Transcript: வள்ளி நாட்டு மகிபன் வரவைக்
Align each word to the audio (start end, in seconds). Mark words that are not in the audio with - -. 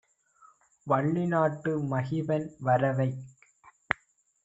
வள்ளி 0.87 1.25
நாட்டு 1.27 1.73
மகிபன் 1.91 2.49
வரவைக் 2.59 3.21